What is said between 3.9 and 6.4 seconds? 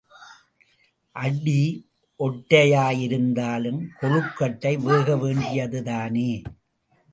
கொழுக்கட்டை வேக வேண்டியது தானே?